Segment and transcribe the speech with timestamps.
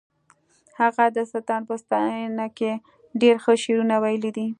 [0.79, 2.71] هغه د سلطان په ستاینه کې
[3.21, 4.47] ډېر ښه شعرونه ویلي دي